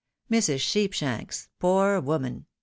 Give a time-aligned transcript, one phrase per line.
[0.31, 0.61] Mrs.
[0.61, 2.47] Sheepshanks, poor woman